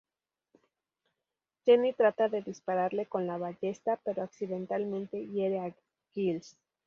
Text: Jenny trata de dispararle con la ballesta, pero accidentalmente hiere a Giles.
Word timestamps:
Jenny 1.63 1.93
trata 1.93 2.27
de 2.27 2.41
dispararle 2.41 3.05
con 3.05 3.27
la 3.27 3.37
ballesta, 3.37 3.99
pero 4.03 4.23
accidentalmente 4.23 5.27
hiere 5.27 5.59
a 5.59 5.75
Giles. 6.15 6.57